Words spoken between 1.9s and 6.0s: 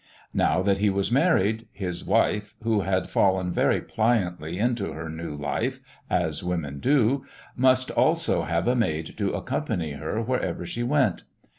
wife who had fallen very pliantly into her new life,